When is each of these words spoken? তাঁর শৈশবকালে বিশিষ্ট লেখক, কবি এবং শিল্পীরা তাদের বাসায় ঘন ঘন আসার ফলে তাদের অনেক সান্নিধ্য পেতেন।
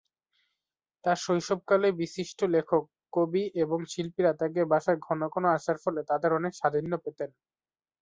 তাঁর 1.03 1.17
শৈশবকালে 1.17 1.89
বিশিষ্ট 2.01 2.39
লেখক, 2.55 2.83
কবি 3.13 3.43
এবং 3.63 3.79
শিল্পীরা 3.91 4.31
তাদের 4.33 4.63
বাসায় 4.71 4.99
ঘন 5.07 5.19
ঘন 5.33 5.43
আসার 5.57 5.77
ফলে 5.83 6.01
তাদের 6.09 6.31
অনেক 6.39 6.53
সান্নিধ্য 6.55 6.95
পেতেন। 7.05 7.29